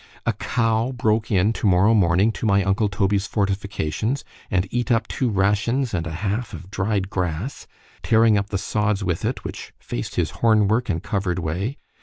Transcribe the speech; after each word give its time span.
A 0.25 0.33
cow 0.33 0.91
broke 0.91 1.29
in 1.29 1.53
(tomorrow 1.53 1.93
morning) 1.93 2.31
to 2.31 2.47
my 2.47 2.63
uncle 2.63 2.89
Toby's 2.89 3.27
fortifications, 3.27 4.23
and 4.49 4.65
eat 4.71 4.89
up 4.91 5.07
two 5.07 5.29
rations 5.29 5.93
and 5.93 6.07
a 6.07 6.11
half 6.25 6.53
of 6.53 6.71
dried 6.71 7.11
grass, 7.11 7.67
tearing 8.01 8.35
up 8.35 8.49
the 8.49 8.57
sods 8.57 9.03
with 9.03 9.23
it, 9.23 9.43
which 9.43 9.73
faced 9.79 10.15
his 10.15 10.31
horn 10.41 10.67
work 10.67 10.89
and 10.89 11.03
covered 11.03 11.37
way. 11.37 11.77